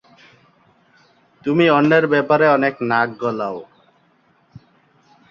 [1.45, 3.57] তুমি অন্যের ব্যাপারে অনেক নাক গলাও।